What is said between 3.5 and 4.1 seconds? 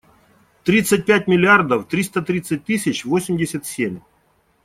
семь.